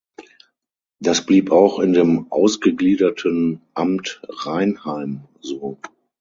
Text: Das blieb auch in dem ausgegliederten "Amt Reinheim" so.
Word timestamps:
Das 0.99 1.27
blieb 1.27 1.51
auch 1.51 1.77
in 1.77 1.93
dem 1.93 2.31
ausgegliederten 2.31 3.61
"Amt 3.75 4.19
Reinheim" 4.29 5.27
so. 5.41 5.77